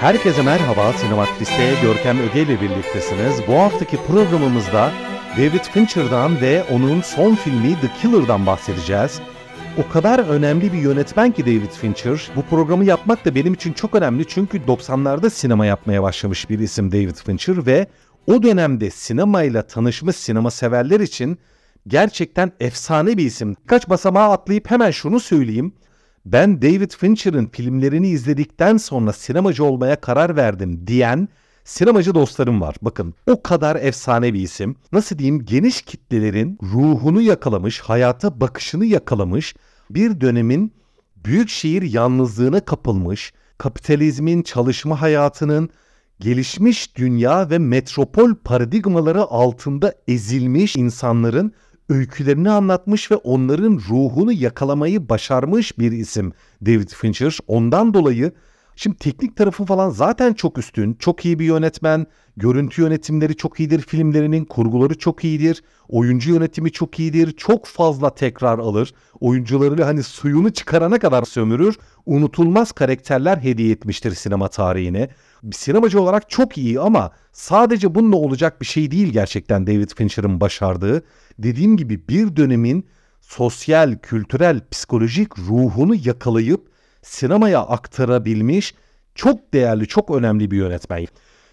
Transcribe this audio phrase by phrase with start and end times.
[0.00, 3.34] Herkese merhaba, Sinematris'te Görkem Öge ile birliktesiniz.
[3.48, 4.92] Bu haftaki programımızda
[5.36, 9.20] David Fincher'dan ve onun son filmi The Killer'dan bahsedeceğiz.
[9.78, 12.30] O kadar önemli bir yönetmen ki David Fincher.
[12.36, 16.92] Bu programı yapmak da benim için çok önemli çünkü 90'larda sinema yapmaya başlamış bir isim
[16.92, 17.86] David Fincher ve
[18.26, 21.38] o dönemde sinemayla tanışmış sinema severler için
[21.86, 23.56] gerçekten efsane bir isim.
[23.66, 25.72] Kaç basamağa atlayıp hemen şunu söyleyeyim.
[26.24, 31.28] Ben David Fincher'ın filmlerini izledikten sonra sinemacı olmaya karar verdim diyen
[31.64, 32.76] sinemacı dostlarım var.
[32.82, 34.76] Bakın o kadar efsane bir isim.
[34.92, 39.54] Nasıl diyeyim geniş kitlelerin ruhunu yakalamış, hayata bakışını yakalamış
[39.90, 40.72] bir dönemin
[41.24, 45.70] büyük şehir yalnızlığına kapılmış, kapitalizmin, çalışma hayatının,
[46.20, 51.52] gelişmiş dünya ve metropol paradigmaları altında ezilmiş insanların
[51.90, 56.32] öykülerini anlatmış ve onların ruhunu yakalamayı başarmış bir isim
[56.66, 57.38] David Fincher.
[57.46, 58.32] Ondan dolayı
[58.76, 63.80] şimdi teknik tarafı falan zaten çok üstün, çok iyi bir yönetmen, görüntü yönetimleri çok iyidir,
[63.80, 70.52] filmlerinin kurguları çok iyidir, oyuncu yönetimi çok iyidir, çok fazla tekrar alır, oyuncularıyla hani suyunu
[70.52, 75.08] çıkarana kadar sömürür, unutulmaz karakterler hediye etmiştir sinema tarihine.
[75.52, 81.02] Sinemacı olarak çok iyi ama sadece bununla olacak bir şey değil gerçekten David Fincher'ın başardığı
[81.38, 82.86] dediğim gibi bir dönemin
[83.20, 86.69] sosyal, kültürel, psikolojik ruhunu yakalayıp
[87.02, 88.74] sinemaya aktarabilmiş
[89.14, 91.06] çok değerli, çok önemli bir yönetmen.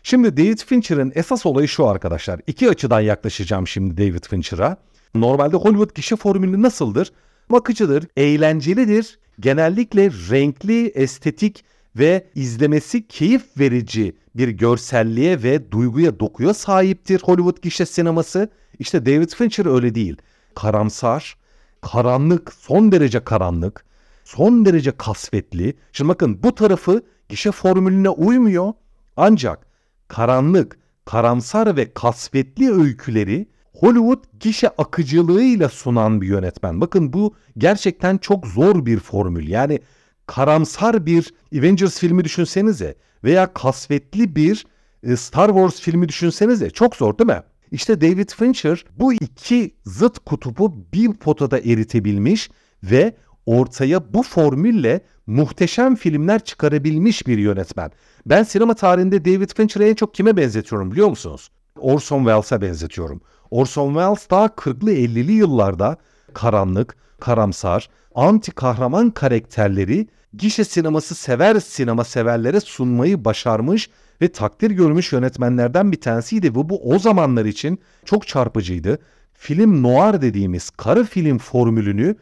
[0.03, 2.39] Şimdi David Fincher'ın esas olayı şu arkadaşlar.
[2.47, 4.77] İki açıdan yaklaşacağım şimdi David Fincher'a.
[5.15, 7.11] Normalde Hollywood gişe formülü nasıldır?
[7.53, 11.65] Akıcıdır, eğlencelidir, genellikle renkli, estetik
[11.95, 18.49] ve izlemesi keyif verici bir görselliğe ve duyguya, dokuya sahiptir Hollywood gişe sineması.
[18.80, 20.17] İşte David Fincher öyle değil.
[20.55, 21.37] Karamsar,
[21.81, 23.86] karanlık, son derece karanlık,
[24.27, 25.77] son derece kasvetli.
[25.92, 28.73] Şimdi bakın bu tarafı gişe formülüne uymuyor.
[29.17, 29.67] Ancak
[30.08, 36.82] karanlık, karamsar ve kasvetli öyküleri Hollywood gişe akıcılığıyla sunan bir yönetmen.
[36.82, 39.48] Bakın bu gerçekten çok zor bir formül.
[39.48, 39.80] Yani
[40.26, 44.66] karamsar bir Avengers filmi düşünsenize veya kasvetli bir
[45.04, 47.43] e, Star Wars filmi düşünsenize çok zor değil mi?
[47.71, 52.49] İşte David Fincher bu iki zıt kutubu bir potada eritebilmiş
[52.83, 53.16] ve
[53.47, 57.91] ortaya bu formülle muhteşem filmler çıkarabilmiş bir yönetmen.
[58.25, 61.49] Ben sinema tarihinde David Fincher'ı en çok kime benzetiyorum biliyor musunuz?
[61.80, 63.21] Orson Welles'a benzetiyorum.
[63.52, 65.97] Orson Welles daha 40'lı 50'li yıllarda
[66.33, 73.89] karanlık, karamsar, anti kahraman karakterleri gişe sineması sever sinema severlere sunmayı başarmış
[74.21, 76.55] ve takdir görmüş yönetmenlerden bir tanesiydi.
[76.55, 78.99] Bu, bu o zamanlar için çok çarpıcıydı.
[79.33, 82.15] Film noir dediğimiz karı film formülünü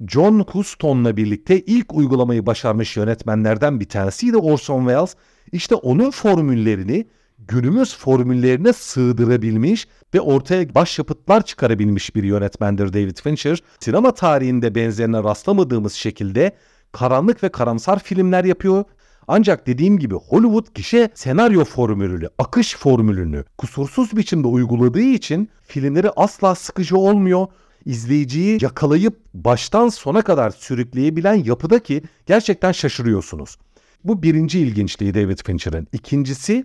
[0.00, 5.14] John Huston'la birlikte ilk uygulamayı başarmış yönetmenlerden bir tanesiydi Orson Welles.
[5.52, 7.06] İşte onun formüllerini
[7.38, 13.62] günümüz formüllerine sığdırabilmiş ve ortaya başyapıtlar çıkarabilmiş bir yönetmendir David Fincher.
[13.80, 16.56] Sinema tarihinde benzerine rastlamadığımız şekilde
[16.92, 18.84] karanlık ve karamsar filmler yapıyor.
[19.28, 26.54] Ancak dediğim gibi Hollywood gişe senaryo formülünü, akış formülünü kusursuz biçimde uyguladığı için filmleri asla
[26.54, 27.46] sıkıcı olmuyor.
[27.86, 33.56] İzleyiciyi yakalayıp baştan sona kadar sürükleyebilen yapıda ki gerçekten şaşırıyorsunuz.
[34.04, 35.86] Bu birinci ilginçliği David Fincher'ın.
[35.92, 36.64] İkincisi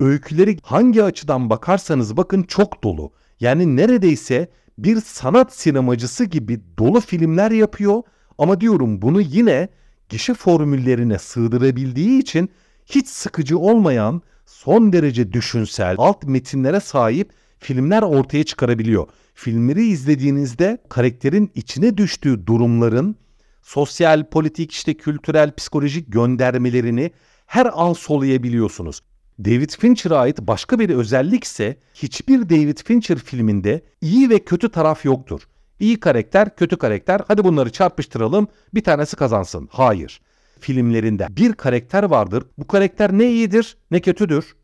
[0.00, 3.12] öyküleri hangi açıdan bakarsanız bakın çok dolu.
[3.40, 8.02] Yani neredeyse bir sanat sinemacısı gibi dolu filmler yapıyor
[8.38, 9.68] ama diyorum bunu yine
[10.08, 12.50] gişe formüllerine sığdırabildiği için
[12.86, 17.32] hiç sıkıcı olmayan son derece düşünsel alt metinlere sahip
[17.64, 19.06] filmler ortaya çıkarabiliyor.
[19.34, 23.16] Filmleri izlediğinizde karakterin içine düştüğü durumların
[23.62, 27.10] sosyal, politik, işte kültürel, psikolojik göndermelerini
[27.46, 29.00] her an soluyabiliyorsunuz.
[29.44, 35.04] David Fincher'a ait başka bir özellik ise hiçbir David Fincher filminde iyi ve kötü taraf
[35.04, 35.40] yoktur.
[35.80, 37.20] İyi karakter, kötü karakter.
[37.28, 38.48] Hadi bunları çarpıştıralım.
[38.74, 39.68] Bir tanesi kazansın.
[39.72, 40.20] Hayır.
[40.60, 42.44] Filmlerinde bir karakter vardır.
[42.58, 44.54] Bu karakter ne iyidir ne kötüdür.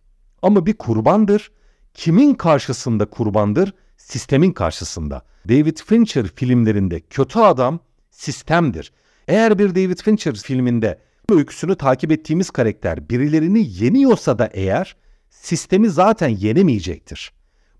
[0.42, 1.50] Ama bir kurbandır.
[1.94, 3.74] Kimin karşısında kurbandır?
[3.96, 5.22] Sistemin karşısında.
[5.48, 8.92] David Fincher filmlerinde kötü adam sistemdir.
[9.28, 10.98] Eğer bir David Fincher filminde
[11.30, 14.96] öyküsünü takip ettiğimiz karakter birilerini yeniyorsa da eğer
[15.30, 17.32] sistemi zaten yenemeyecektir.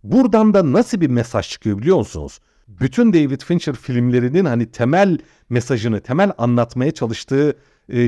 [0.05, 2.41] Buradan da nasıl bir mesaj çıkıyor biliyor musunuz?
[2.69, 5.19] Bütün David Fincher filmlerinin hani temel
[5.49, 7.57] mesajını, temel anlatmaya çalıştığı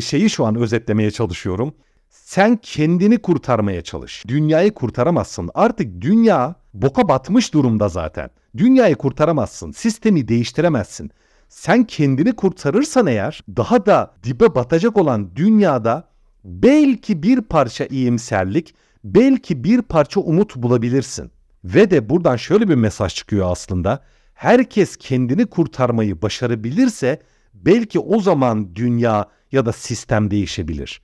[0.00, 1.74] şeyi şu an özetlemeye çalışıyorum.
[2.12, 4.24] Sen kendini kurtarmaya çalış.
[4.28, 5.50] Dünyayı kurtaramazsın.
[5.54, 8.30] Artık dünya boka batmış durumda zaten.
[8.56, 9.72] Dünyayı kurtaramazsın.
[9.72, 11.10] Sistemi değiştiremezsin.
[11.48, 16.08] Sen kendini kurtarırsan eğer daha da dibe batacak olan dünyada
[16.44, 18.74] belki bir parça iyimserlik,
[19.04, 21.30] belki bir parça umut bulabilirsin.
[21.64, 24.04] Ve de buradan şöyle bir mesaj çıkıyor aslında.
[24.34, 27.22] Herkes kendini kurtarmayı başarabilirse
[27.54, 31.02] belki o zaman dünya ya da sistem değişebilir.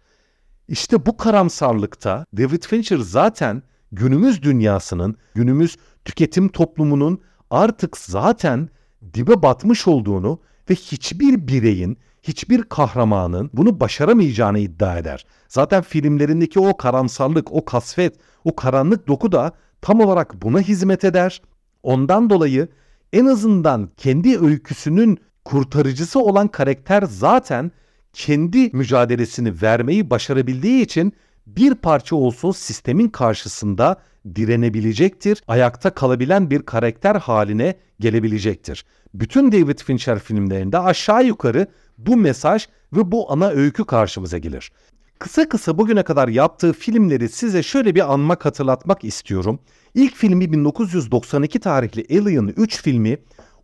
[0.68, 3.62] İşte bu karamsarlıkta David Fincher zaten
[3.92, 7.20] günümüz dünyasının, günümüz tüketim toplumunun
[7.50, 8.68] artık zaten
[9.14, 15.26] dibe batmış olduğunu ve hiçbir bireyin, hiçbir kahramanın bunu başaramayacağını iddia eder.
[15.48, 21.42] Zaten filmlerindeki o karamsarlık, o kasvet, o karanlık doku da tam olarak buna hizmet eder.
[21.82, 22.68] Ondan dolayı
[23.12, 27.72] en azından kendi öyküsünün kurtarıcısı olan karakter zaten
[28.12, 31.12] kendi mücadelesini vermeyi başarabildiği için
[31.46, 33.96] bir parça olsun sistemin karşısında
[34.34, 38.84] direnebilecektir, ayakta kalabilen bir karakter haline gelebilecektir.
[39.14, 41.66] Bütün David Fincher filmlerinde aşağı yukarı
[41.98, 44.72] bu mesaj ve bu ana öykü karşımıza gelir.
[45.18, 49.60] Kısa kısa bugüne kadar yaptığı filmleri size şöyle bir anmak hatırlatmak istiyorum.
[49.94, 53.18] İlk filmi 1992 tarihli Alien 3 filmi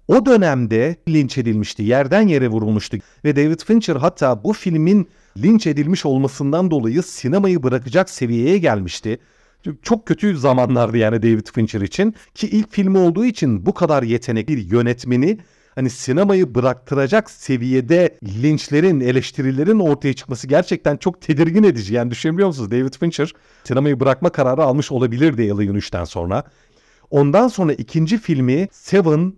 [0.09, 6.07] o dönemde linç edilmişti, yerden yere vurulmuştu ve David Fincher hatta bu filmin linç edilmiş
[6.07, 9.19] olmasından dolayı sinemayı bırakacak seviyeye gelmişti.
[9.83, 14.57] Çok kötü zamanlardı yani David Fincher için ki ilk filmi olduğu için bu kadar yetenekli
[14.57, 15.39] bir yönetmeni
[15.75, 21.95] hani sinemayı bıraktıracak seviyede linçlerin, eleştirilerin ortaya çıkması gerçekten çok tedirgin edici.
[21.95, 22.71] Yani düşünebiliyor musunuz?
[22.71, 23.33] David Fincher
[23.65, 26.45] sinemayı bırakma kararı almış olabilirdi Alien 3'ten sonra.
[27.11, 29.35] Ondan sonra ikinci filmi Seven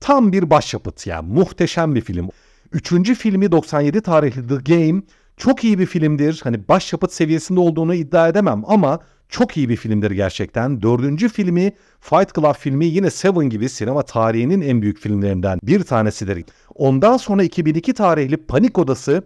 [0.00, 2.28] tam bir başyapıt yani muhteşem bir film.
[2.72, 5.02] Üçüncü filmi 97 tarihli The Game
[5.36, 6.40] çok iyi bir filmdir.
[6.44, 10.82] Hani başyapıt seviyesinde olduğunu iddia edemem ama çok iyi bir filmdir gerçekten.
[10.82, 16.44] Dördüncü filmi Fight Club filmi yine Seven gibi sinema tarihinin en büyük filmlerinden bir tanesidir.
[16.74, 19.22] Ondan sonra 2002 tarihli Panik Odası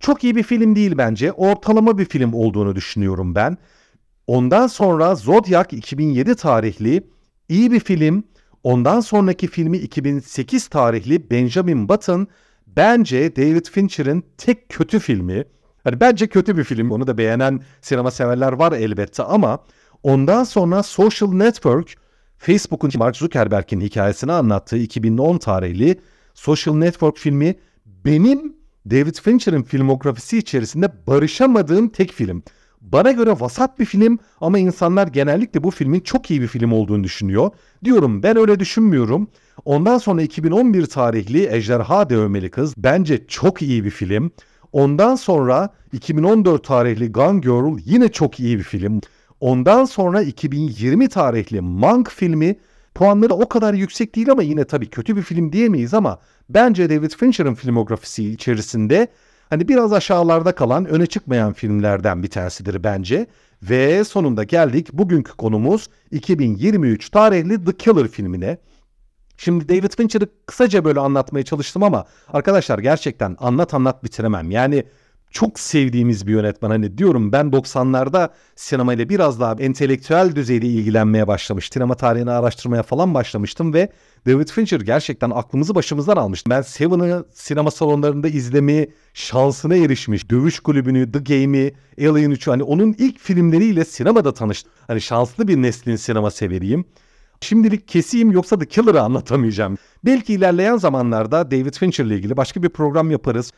[0.00, 1.32] çok iyi bir film değil bence.
[1.32, 3.56] Ortalama bir film olduğunu düşünüyorum ben.
[4.26, 7.04] Ondan sonra Zodiac 2007 tarihli
[7.48, 8.24] iyi bir film.
[8.62, 12.28] Ondan sonraki filmi 2008 tarihli Benjamin Button
[12.66, 15.44] bence David Fincher'ın tek kötü filmi.
[15.84, 16.90] Hani bence kötü bir film.
[16.90, 19.64] Onu da beğenen sinema severler var elbette ama
[20.02, 21.94] ondan sonra Social Network
[22.38, 26.00] Facebook'un Mark Zuckerberg'in hikayesini anlattığı 2010 tarihli
[26.34, 27.54] Social Network filmi
[27.86, 28.56] benim
[28.90, 32.42] David Fincher'ın filmografisi içerisinde barışamadığım tek film.
[32.80, 37.04] Bana göre vasat bir film ama insanlar genellikle bu filmin çok iyi bir film olduğunu
[37.04, 37.50] düşünüyor.
[37.84, 39.28] Diyorum ben öyle düşünmüyorum.
[39.64, 44.30] Ondan sonra 2011 tarihli Ejderha Dövmeli Kız bence çok iyi bir film.
[44.72, 49.00] Ondan sonra 2014 tarihli Gone Girl yine çok iyi bir film.
[49.40, 52.56] Ondan sonra 2020 tarihli Monk filmi
[52.94, 57.10] puanları o kadar yüksek değil ama yine tabii kötü bir film diyemeyiz ama bence David
[57.10, 59.08] Fincher'ın filmografisi içerisinde
[59.50, 63.26] hani biraz aşağılarda kalan öne çıkmayan filmlerden bir tanesidir bence.
[63.62, 68.58] Ve sonunda geldik bugünkü konumuz 2023 tarihli The Killer filmine.
[69.36, 74.50] Şimdi David Fincher'ı kısaca böyle anlatmaya çalıştım ama arkadaşlar gerçekten anlat anlat bitiremem.
[74.50, 74.84] Yani
[75.30, 76.70] çok sevdiğimiz bir yönetmen.
[76.70, 81.68] Hani diyorum ben 90'larda sinemayla biraz daha entelektüel düzeyde ilgilenmeye başlamış.
[81.72, 83.92] Sinema tarihini araştırmaya falan başlamıştım ve
[84.26, 86.50] David Fincher gerçekten aklımızı başımızdan almıştı.
[86.50, 90.30] Ben Seven'ı sinema salonlarında izleme şansına erişmiş.
[90.30, 94.72] Dövüş Kulübü'nü, The Game'i, Alien 3'ü hani onun ilk filmleriyle sinemada tanıştım.
[94.86, 96.84] Hani şanslı bir neslin sinema severiyim.
[97.40, 99.78] Şimdilik keseyim yoksa The Killer'ı anlatamayacağım.
[100.04, 103.52] Belki ilerleyen zamanlarda David Fincher ile ilgili başka bir program yaparız.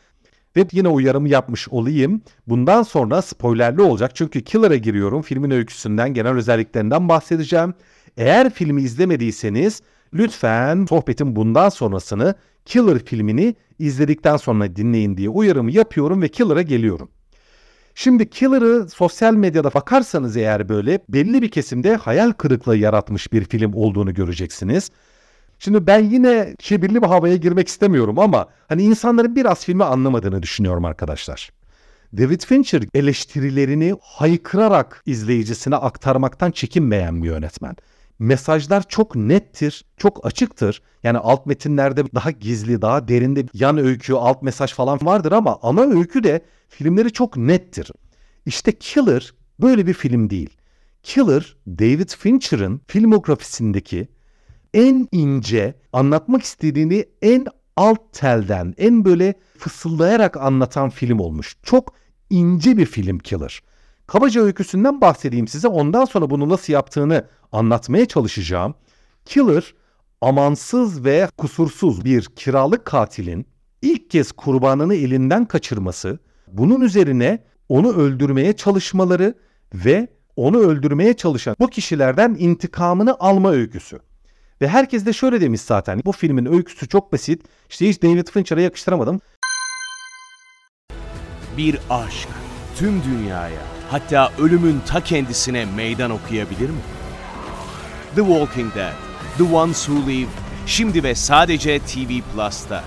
[0.55, 2.21] Ve yine uyarımı yapmış olayım.
[2.47, 5.21] Bundan sonra spoilerli olacak çünkü Killer'a giriyorum.
[5.21, 7.73] Filmin öyküsünden, genel özelliklerinden bahsedeceğim.
[8.17, 9.81] Eğer filmi izlemediyseniz
[10.13, 17.09] lütfen sohbetin bundan sonrasını Killer filmini izledikten sonra dinleyin diye uyarımı yapıyorum ve Killer'a geliyorum.
[17.95, 23.73] Şimdi Killer'ı sosyal medyada bakarsanız eğer böyle belli bir kesimde hayal kırıklığı yaratmış bir film
[23.73, 24.91] olduğunu göreceksiniz.
[25.63, 30.85] Şimdi ben yine kibirli bir havaya girmek istemiyorum ama hani insanların biraz filmi anlamadığını düşünüyorum
[30.85, 31.51] arkadaşlar.
[32.17, 37.75] David Fincher eleştirilerini haykırarak izleyicisine aktarmaktan çekinmeyen bir yönetmen.
[38.19, 40.81] Mesajlar çok nettir, çok açıktır.
[41.03, 45.81] Yani alt metinlerde daha gizli, daha derinde yan öykü, alt mesaj falan vardır ama ana
[45.81, 47.91] öykü de filmleri çok nettir.
[48.45, 50.49] İşte Killer böyle bir film değil.
[51.03, 54.07] Killer, David Fincher'ın filmografisindeki
[54.73, 61.57] en ince, anlatmak istediğini en alt telden, en böyle fısıldayarak anlatan film olmuş.
[61.63, 61.93] Çok
[62.29, 63.61] ince bir film Killer.
[64.07, 65.67] Kabaca öyküsünden bahsedeyim size.
[65.67, 68.75] Ondan sonra bunu nasıl yaptığını anlatmaya çalışacağım.
[69.25, 69.73] Killer,
[70.21, 73.45] amansız ve kusursuz bir kiralık katilin
[73.81, 79.35] ilk kez kurbanını elinden kaçırması, bunun üzerine onu öldürmeye çalışmaları
[79.73, 83.99] ve onu öldürmeye çalışan bu kişilerden intikamını alma öyküsü.
[84.61, 86.01] Ve herkes de şöyle demiş zaten.
[86.05, 87.45] Bu filmin öyküsü çok basit.
[87.69, 89.21] İşte hiç David Fincher'a yakıştıramadım.
[91.57, 92.29] Bir aşk
[92.75, 96.81] tüm dünyaya hatta ölümün ta kendisine meydan okuyabilir mi?
[98.15, 98.93] The Walking Dead,
[99.37, 100.29] The Ones Who Live,
[100.65, 102.83] şimdi ve sadece TV Plus'ta.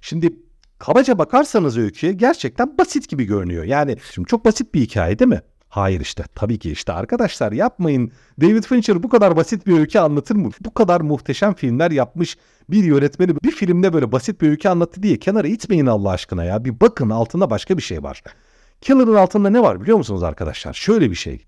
[0.00, 0.32] Şimdi
[0.78, 3.64] kabaca bakarsanız öyküye gerçekten basit gibi görünüyor.
[3.64, 5.40] Yani şimdi çok basit bir hikaye değil mi?
[5.72, 8.12] Hayır işte tabii ki işte arkadaşlar yapmayın.
[8.40, 10.50] David Fincher bu kadar basit bir öykü anlatır mı?
[10.60, 12.36] Bu kadar muhteşem filmler yapmış
[12.70, 16.64] bir yönetmeni bir filmde böyle basit bir öykü anlattı diye kenara itmeyin Allah aşkına ya.
[16.64, 18.22] Bir bakın altında başka bir şey var.
[18.80, 20.72] Killer'ın altında ne var biliyor musunuz arkadaşlar?
[20.72, 21.44] Şöyle bir şey.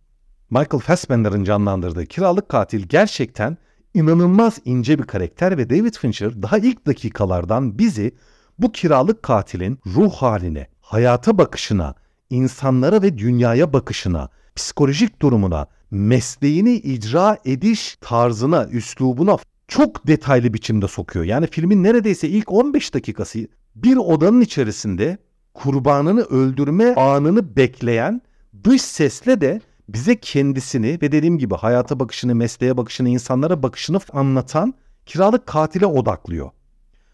[0.51, 3.59] Michael Fassbender'ın canlandırdığı kiralık katil gerçekten
[3.95, 8.15] inanılmaz ince bir karakter ve David Fincher daha ilk dakikalardan bizi
[8.59, 11.95] bu kiralık katilin ruh haline, hayata bakışına,
[12.35, 19.37] insanlara ve dünyaya bakışına, psikolojik durumuna, mesleğini icra ediş tarzına, üslubuna
[19.69, 21.25] çok detaylı biçimde sokuyor.
[21.25, 25.19] Yani filmin neredeyse ilk 15 dakikası bir odanın içerisinde
[25.55, 28.23] kurbanını öldürme anını bekleyen
[28.65, 34.75] dış sesle de bize kendisini ve dediğim gibi hayata bakışını, mesleğe bakışını, insanlara bakışını anlatan
[35.07, 36.51] kiralık katile odaklıyor.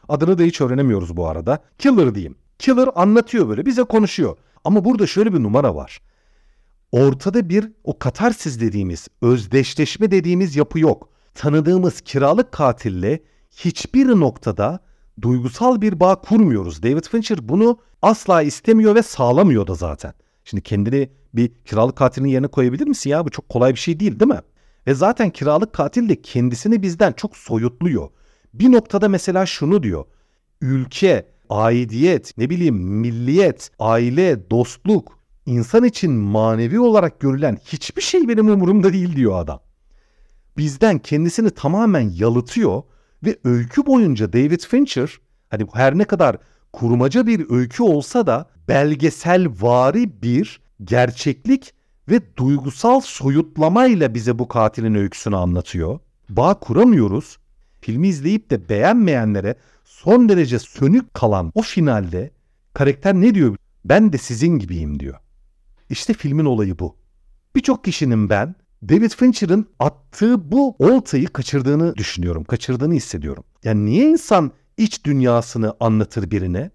[0.08, 1.58] Adını da hiç öğrenemiyoruz bu arada.
[1.78, 2.34] Killer diyeyim.
[2.58, 4.36] Killer anlatıyor böyle bize konuşuyor.
[4.64, 6.00] Ama burada şöyle bir numara var.
[6.92, 11.08] Ortada bir o katarsiz dediğimiz, özdeşleşme dediğimiz yapı yok.
[11.34, 14.80] Tanıdığımız kiralık katille hiçbir noktada
[15.22, 16.82] duygusal bir bağ kurmuyoruz.
[16.82, 20.12] David Fincher bunu asla istemiyor ve sağlamıyor da zaten.
[20.44, 23.26] Şimdi kendini bir kiralık katilin yerine koyabilir misin ya?
[23.26, 24.40] Bu çok kolay bir şey değil değil mi?
[24.86, 28.08] Ve zaten kiralık katil de kendisini bizden çok soyutluyor.
[28.54, 30.04] Bir noktada mesela şunu diyor.
[30.60, 38.48] Ülke, aidiyet, ne bileyim milliyet, aile, dostluk, insan için manevi olarak görülen hiçbir şey benim
[38.48, 39.60] umurumda değil diyor adam.
[40.56, 42.82] Bizden kendisini tamamen yalıtıyor
[43.24, 46.36] ve öykü boyunca David Fincher hani her ne kadar
[46.72, 51.74] kurmaca bir öykü olsa da belgesel vari bir gerçeklik
[52.10, 55.98] ve duygusal soyutlamayla bize bu katilin öyküsünü anlatıyor.
[56.28, 57.38] Bağ kuramıyoruz.
[57.80, 62.30] Filmi izleyip de beğenmeyenlere son derece sönük kalan o finalde
[62.74, 63.56] karakter ne diyor?
[63.84, 65.18] Ben de sizin gibiyim diyor.
[65.90, 66.96] İşte filmin olayı bu.
[67.56, 68.54] Birçok kişinin ben
[68.88, 72.44] David Fincher'ın attığı bu oltayı kaçırdığını düşünüyorum.
[72.44, 73.44] Kaçırdığını hissediyorum.
[73.64, 76.70] Yani niye insan iç dünyasını anlatır birine?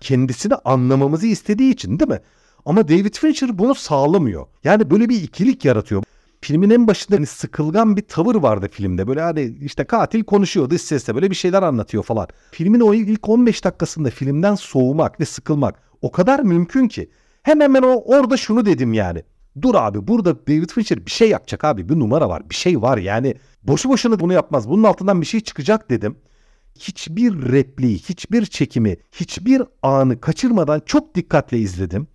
[0.00, 2.20] Kendisini anlamamızı istediği için değil mi?
[2.64, 4.46] Ama David Fincher bunu sağlamıyor.
[4.64, 6.02] Yani böyle bir ikilik yaratıyor.
[6.42, 9.06] Filmin en başında hani sıkılgan bir tavır vardı filmde.
[9.06, 12.28] Böyle hani işte katil konuşuyor dış sesle böyle bir şeyler anlatıyor falan.
[12.50, 17.10] Filmin o ilk 15 dakikasında filmden soğumak ve sıkılmak o kadar mümkün ki.
[17.42, 19.22] Hemen ben o, orada şunu dedim yani.
[19.62, 22.98] Dur abi burada David Fincher bir şey yapacak abi bir numara var bir şey var
[22.98, 26.16] yani boşu boşuna bunu yapmaz bunun altından bir şey çıkacak dedim.
[26.78, 32.08] Hiçbir repliği, hiçbir çekimi, hiçbir anı kaçırmadan çok dikkatle izledim.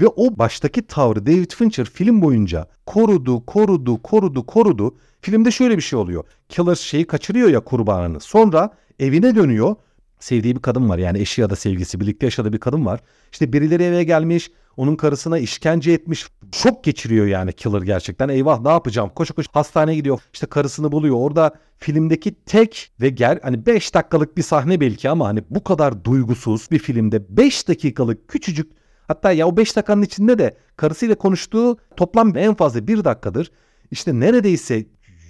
[0.00, 4.96] Ve o baştaki tavrı David Fincher film boyunca korudu, korudu, korudu, korudu.
[5.20, 6.24] Filmde şöyle bir şey oluyor.
[6.48, 8.20] Killer şeyi kaçırıyor ya kurbanını.
[8.20, 9.76] Sonra evine dönüyor.
[10.20, 13.00] Sevdiği bir kadın var yani eşi ya da sevgisi birlikte yaşadığı bir kadın var.
[13.32, 16.26] İşte birileri eve gelmiş onun karısına işkence etmiş.
[16.52, 18.28] Şok geçiriyor yani Killer gerçekten.
[18.28, 19.10] Eyvah ne yapacağım?
[19.14, 20.20] Koşu koşu hastaneye gidiyor.
[20.32, 21.16] İşte karısını buluyor.
[21.18, 26.04] Orada filmdeki tek ve ger hani 5 dakikalık bir sahne belki ama hani bu kadar
[26.04, 28.72] duygusuz bir filmde 5 dakikalık küçücük
[29.10, 33.50] Hatta ya o 5 dakikanın içinde de karısıyla konuştuğu toplam en fazla 1 dakikadır.
[33.90, 34.86] İşte neredeyse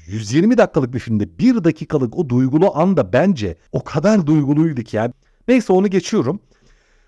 [0.07, 5.13] 120 dakikalık bir filmde 1 dakikalık o duygulu anda bence o kadar duyguluydu ki yani.
[5.49, 6.41] Neyse onu geçiyorum.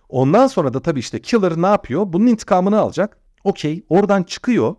[0.09, 2.13] Ondan sonra da tabii işte Killer ne yapıyor?
[2.13, 3.17] Bunun intikamını alacak.
[3.45, 4.75] Okey oradan çıkıyor.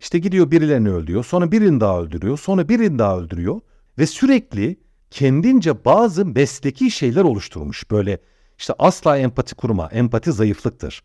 [0.00, 1.24] İşte gidiyor birilerini öldürüyor.
[1.24, 2.38] Sonra birini daha öldürüyor.
[2.38, 3.60] Sonra birini daha öldürüyor.
[3.98, 4.80] Ve sürekli
[5.10, 7.90] kendince bazı mesleki şeyler oluşturmuş.
[7.90, 8.18] Böyle
[8.58, 9.88] işte asla empati kurma.
[9.92, 11.02] Empati zayıflıktır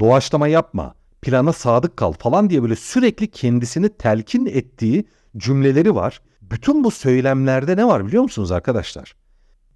[0.00, 5.04] doğaçlama yapma, plana sadık kal falan diye böyle sürekli kendisini telkin ettiği
[5.36, 6.20] cümleleri var.
[6.42, 9.16] Bütün bu söylemlerde ne var biliyor musunuz arkadaşlar?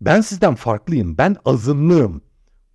[0.00, 2.22] Ben sizden farklıyım, ben azınlığım.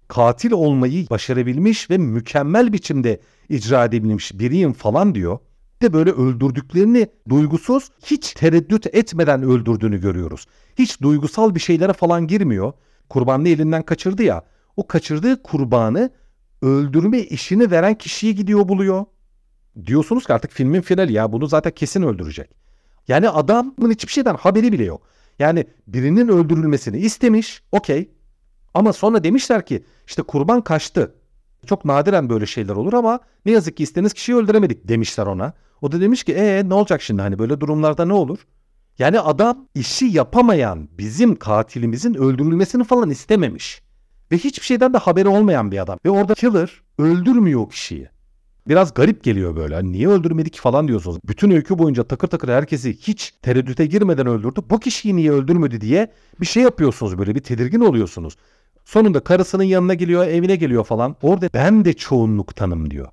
[0.08, 5.40] katil olmayı başarabilmiş ve mükemmel biçimde icra edebilmiş biriyim falan diyor.
[5.82, 10.46] De böyle öldürdüklerini duygusuz, hiç tereddüt etmeden öldürdüğünü görüyoruz.
[10.80, 12.74] Hiç duygusal bir şeylere falan girmiyor.
[13.10, 14.44] Kurbanını elinden kaçırdı ya.
[14.78, 16.10] O kaçırdığı kurbanı
[16.62, 19.06] öldürme işini veren kişiyi gidiyor buluyor.
[19.86, 22.50] Diyorsunuz ki artık filmin finali ya bunu zaten kesin öldürecek.
[23.08, 25.02] Yani adamın hiçbir şeyden haberi bile yok.
[25.40, 28.10] Yani birinin öldürülmesini istemiş, okey.
[28.74, 31.16] Ama sonra demişler ki işte kurban kaçtı.
[31.66, 35.54] Çok nadiren böyle şeyler olur ama ne yazık ki istediğiniz kişiyi öldüremedik demişler ona.
[35.82, 38.40] O da demiş ki ee ne olacak şimdi hani böyle durumlarda ne olur?
[39.00, 43.82] Yani adam işi yapamayan bizim katilimizin öldürülmesini falan istememiş.
[44.32, 46.00] Ve hiçbir şeyden de haberi olmayan bir adam.
[46.06, 48.10] Ve orada killer öldürmüyor o kişiyi.
[48.68, 49.76] Biraz garip geliyor böyle.
[49.76, 51.18] Hani niye öldürmedik falan diyorsunuz.
[51.28, 54.62] Bütün öykü boyunca takır takır herkesi hiç tereddüte girmeden öldürdü.
[54.70, 58.36] Bu kişiyi niye öldürmedi diye bir şey yapıyorsunuz böyle bir tedirgin oluyorsunuz.
[58.86, 61.16] Sonunda karısının yanına geliyor, evine geliyor falan.
[61.22, 63.08] Orada ben de çoğunluktanım diyor.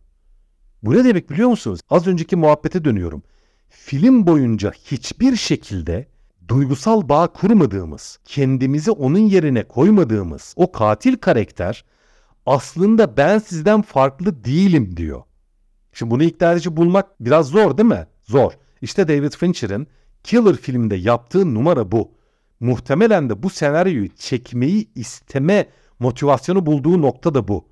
[0.83, 1.81] Bu ne demek biliyor musunuz?
[1.91, 3.23] Az önceki muhabbete dönüyorum.
[3.69, 6.07] Film boyunca hiçbir şekilde
[6.53, 11.85] duygusal bağ kurmadığımız, kendimizi onun yerine koymadığımız o katil karakter
[12.47, 15.23] aslında ben sizden farklı değilim diyor.
[15.93, 18.07] Şimdi bunu ikna edici bulmak biraz zor değil mi?
[18.23, 18.53] Zor.
[18.83, 19.87] İşte David Fincher'ın
[20.25, 22.11] Killer filminde yaptığı numara bu.
[22.61, 25.67] Muhtemelen de bu senaryoyu çekmeyi isteme
[25.99, 27.69] motivasyonu bulduğu nokta da bu.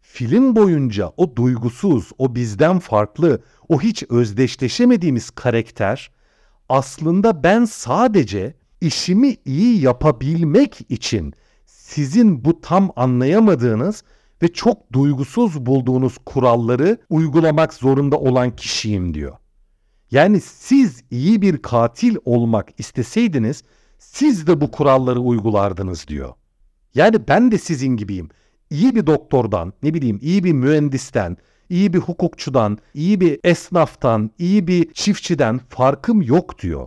[0.00, 6.10] Film boyunca o duygusuz, o bizden farklı, o hiç özdeşleşemediğimiz karakter
[6.68, 11.34] aslında ben sadece işimi iyi yapabilmek için
[11.66, 14.04] sizin bu tam anlayamadığınız
[14.42, 19.36] ve çok duygusuz bulduğunuz kuralları uygulamak zorunda olan kişiyim diyor.
[20.10, 23.62] Yani siz iyi bir katil olmak isteseydiniz
[23.98, 26.34] siz de bu kuralları uygulardınız diyor.
[26.94, 28.28] Yani ben de sizin gibiyim.
[28.70, 31.36] İyi bir doktordan, ne bileyim iyi bir mühendisten,
[31.70, 36.86] iyi bir hukukçudan, iyi bir esnaftan, iyi bir çiftçiden farkım yok diyor.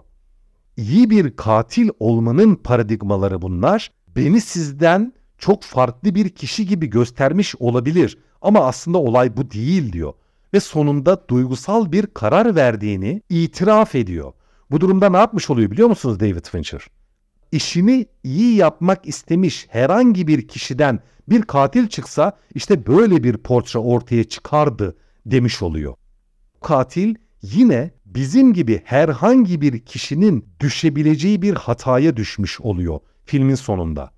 [0.77, 3.91] İyi bir katil olmanın paradigmaları bunlar.
[4.15, 10.13] Beni sizden çok farklı bir kişi gibi göstermiş olabilir ama aslında olay bu değil diyor.
[10.53, 14.33] Ve sonunda duygusal bir karar verdiğini itiraf ediyor.
[14.71, 16.87] Bu durumda ne yapmış oluyor biliyor musunuz David Fincher?
[17.51, 24.23] İşini iyi yapmak istemiş herhangi bir kişiden bir katil çıksa işte böyle bir portre ortaya
[24.23, 25.93] çıkardı demiş oluyor.
[26.61, 34.17] Katil yine bizim gibi herhangi bir kişinin düşebileceği bir hataya düşmüş oluyor filmin sonunda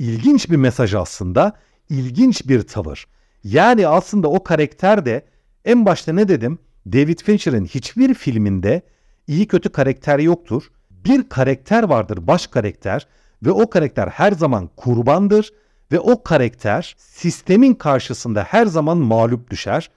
[0.00, 1.52] ilginç bir mesaj aslında,
[1.88, 3.06] ilginç bir tavır.
[3.44, 5.26] Yani aslında o karakter de
[5.64, 6.58] en başta ne dedim?
[6.86, 8.82] David Fincher'ın hiçbir filminde
[9.26, 10.70] iyi kötü karakter yoktur.
[10.90, 13.06] Bir karakter vardır, baş karakter
[13.42, 15.52] ve o karakter her zaman kurbandır
[15.92, 19.90] ve o karakter sistemin karşısında her zaman mağlup düşer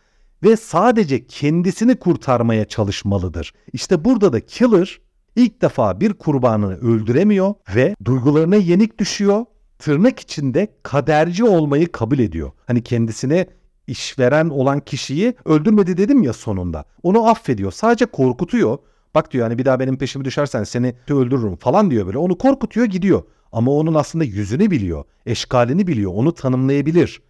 [0.43, 3.53] ve sadece kendisini kurtarmaya çalışmalıdır.
[3.73, 4.99] İşte burada da killer
[5.35, 9.45] ilk defa bir kurbanını öldüremiyor ve duygularına yenik düşüyor
[9.79, 12.51] tırnak içinde kaderci olmayı kabul ediyor.
[12.67, 13.47] Hani kendisine
[13.87, 16.85] işveren olan kişiyi öldürmedi dedim ya sonunda.
[17.03, 17.71] Onu affediyor.
[17.71, 18.77] Sadece korkutuyor.
[19.15, 22.17] Bak diyor hani bir daha benim peşime düşersen seni öldürürüm falan diyor böyle.
[22.17, 23.23] Onu korkutuyor gidiyor.
[23.53, 25.03] Ama onun aslında yüzünü biliyor.
[25.25, 26.11] Eşkalini biliyor.
[26.15, 27.21] Onu tanımlayabilir.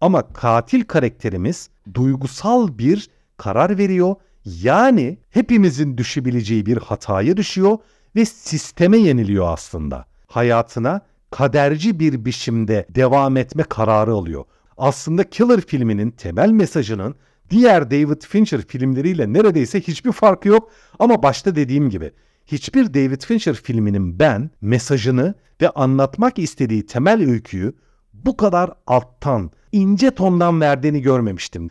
[0.00, 4.14] Ama katil karakterimiz duygusal bir karar veriyor.
[4.44, 7.78] Yani hepimizin düşebileceği bir hataya düşüyor
[8.16, 10.06] ve sisteme yeniliyor aslında.
[10.26, 11.00] Hayatına
[11.30, 14.44] kaderci bir biçimde devam etme kararı alıyor.
[14.76, 17.14] Aslında Killer filminin temel mesajının
[17.50, 22.12] diğer David Fincher filmleriyle neredeyse hiçbir farkı yok ama başta dediğim gibi
[22.46, 27.72] hiçbir David Fincher filminin ben mesajını ve anlatmak istediği temel öyküyü
[28.12, 31.70] bu kadar alttan, ince tondan verdiğini görmemiştim.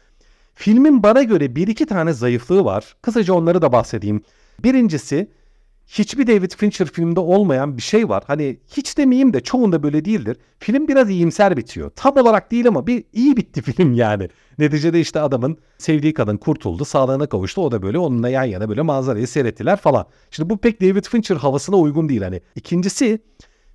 [0.53, 2.95] Filmin bana göre bir iki tane zayıflığı var.
[3.01, 4.21] Kısaca onları da bahsedeyim.
[4.63, 5.31] Birincisi
[5.87, 8.23] hiçbir David Fincher filmde olmayan bir şey var.
[8.27, 10.37] Hani hiç demeyeyim de çoğunda böyle değildir.
[10.59, 11.91] Film biraz iyimser bitiyor.
[11.95, 14.29] Tam olarak değil ama bir iyi bitti film yani.
[14.57, 17.61] Neticede işte adamın sevdiği kadın kurtuldu, sağlığına kavuştu.
[17.61, 20.05] O da böyle onunla yan yana böyle manzarayı seyrettiler falan.
[20.31, 22.41] Şimdi bu pek David Fincher havasına uygun değil hani.
[22.55, 23.19] İkincisi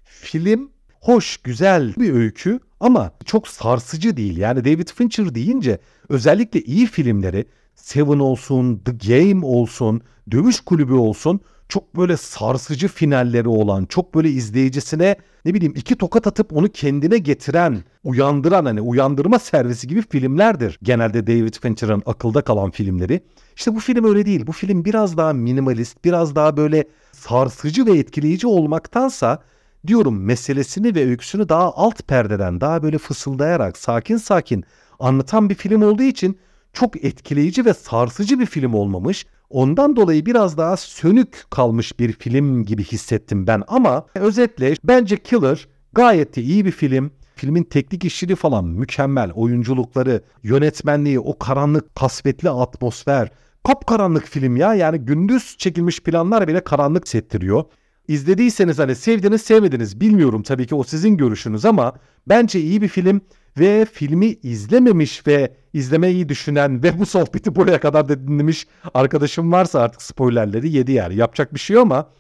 [0.04, 4.36] film hoş, güzel bir öykü ama çok sarsıcı değil.
[4.36, 11.40] Yani David Fincher deyince özellikle iyi filmleri Seven olsun, The Game olsun, Dövüş Kulübü olsun
[11.68, 17.18] çok böyle sarsıcı finalleri olan, çok böyle izleyicisine ne bileyim iki tokat atıp onu kendine
[17.18, 20.78] getiren, uyandıran hani uyandırma servisi gibi filmlerdir.
[20.82, 23.20] Genelde David Fincher'ın akılda kalan filmleri.
[23.56, 24.46] İşte bu film öyle değil.
[24.46, 29.42] Bu film biraz daha minimalist, biraz daha böyle sarsıcı ve etkileyici olmaktansa
[29.86, 34.64] diyorum meselesini ve öyküsünü daha alt perdeden daha böyle fısıldayarak sakin sakin
[35.00, 36.38] anlatan bir film olduğu için
[36.72, 39.26] çok etkileyici ve sarsıcı bir film olmamış.
[39.50, 45.68] Ondan dolayı biraz daha sönük kalmış bir film gibi hissettim ben ama özetle bence Killer
[45.92, 47.10] gayet de iyi bir film.
[47.36, 49.32] Filmin teknik işçiliği falan mükemmel.
[49.32, 53.30] Oyunculukları, yönetmenliği, o karanlık, kasvetli atmosfer.
[53.66, 54.74] Kapkaranlık film ya.
[54.74, 57.64] Yani gündüz çekilmiş planlar bile karanlık hissettiriyor.
[58.08, 61.92] İzlediyseniz hani sevdiniz sevmediniz bilmiyorum tabii ki o sizin görüşünüz ama
[62.26, 63.20] bence iyi bir film
[63.58, 69.80] ve filmi izlememiş ve izlemeyi düşünen ve bu sohbeti buraya kadar da dinlemiş arkadaşım varsa
[69.80, 72.10] artık spoilerleri yedi yani yapacak bir şey ama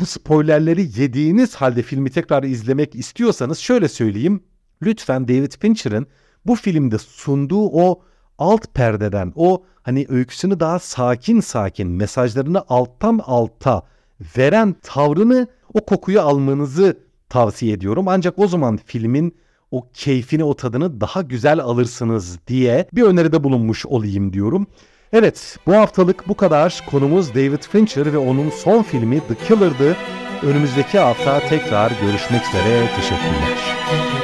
[0.00, 4.42] bu spoilerleri yediğiniz halde filmi tekrar izlemek istiyorsanız şöyle söyleyeyim.
[4.82, 6.06] Lütfen David Fincher'ın
[6.46, 8.02] bu filmde sunduğu o
[8.38, 13.82] alt perdeden o hani öyküsünü daha sakin sakin mesajlarını alttan alta
[14.36, 18.08] veren tavrını o kokuyu almanızı tavsiye ediyorum.
[18.08, 19.36] Ancak o zaman filmin
[19.70, 24.66] o keyfini o tadını daha güzel alırsınız diye bir öneride bulunmuş olayım diyorum.
[25.12, 26.84] Evet bu haftalık bu kadar.
[26.90, 29.96] Konumuz David Fincher ve onun son filmi The Killer'dı.
[30.42, 32.88] Önümüzdeki hafta tekrar görüşmek üzere.
[32.96, 34.23] Teşekkürler.